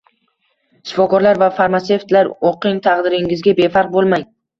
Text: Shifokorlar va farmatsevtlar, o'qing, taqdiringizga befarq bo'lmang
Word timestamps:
Shifokorlar 0.91 1.39
va 1.43 1.49
farmatsevtlar, 1.59 2.29
o'qing, 2.53 2.79
taqdiringizga 2.87 3.55
befarq 3.61 3.93
bo'lmang 3.99 4.27